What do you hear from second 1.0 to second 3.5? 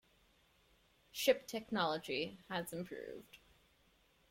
Ship technology has improved.